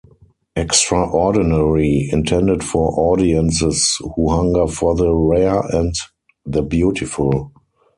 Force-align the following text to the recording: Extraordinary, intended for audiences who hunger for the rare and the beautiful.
Extraordinary, 0.55 2.09
intended 2.11 2.63
for 2.63 2.91
audiences 2.99 3.97
who 4.15 4.29
hunger 4.31 4.65
for 4.65 4.95
the 4.95 5.13
rare 5.13 5.59
and 5.71 5.93
the 6.43 6.63
beautiful. 6.63 7.51